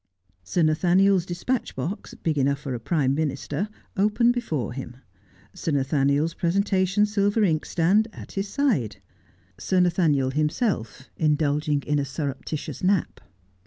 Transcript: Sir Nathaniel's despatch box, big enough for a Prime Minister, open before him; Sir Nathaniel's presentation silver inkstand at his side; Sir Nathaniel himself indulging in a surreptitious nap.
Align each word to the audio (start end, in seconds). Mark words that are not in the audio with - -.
Sir 0.43 0.63
Nathaniel's 0.63 1.27
despatch 1.27 1.75
box, 1.75 2.15
big 2.15 2.39
enough 2.39 2.57
for 2.59 2.73
a 2.73 2.79
Prime 2.79 3.13
Minister, 3.13 3.69
open 3.95 4.31
before 4.31 4.73
him; 4.73 4.97
Sir 5.53 5.73
Nathaniel's 5.73 6.33
presentation 6.33 7.05
silver 7.05 7.43
inkstand 7.43 8.07
at 8.11 8.31
his 8.31 8.47
side; 8.47 8.97
Sir 9.59 9.79
Nathaniel 9.79 10.31
himself 10.31 11.07
indulging 11.17 11.83
in 11.83 11.99
a 11.99 12.05
surreptitious 12.05 12.83
nap. 12.83 13.19